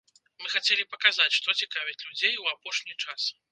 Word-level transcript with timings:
Мы 0.45 0.47
хацелі 0.53 0.87
паказаць, 0.93 1.37
што 1.37 1.55
цікавіць 1.63 1.99
людзей 2.07 2.35
у 2.47 2.51
апошні 2.55 3.01
час. 3.07 3.33